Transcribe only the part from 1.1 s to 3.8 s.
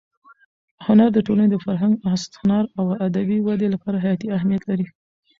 د ټولنې د فرهنګ، هنر او ادبي ودې